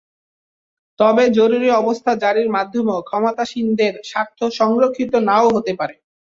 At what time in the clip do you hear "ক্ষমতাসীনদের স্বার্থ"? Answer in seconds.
3.01-4.39